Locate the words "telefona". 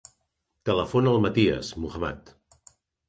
0.69-1.11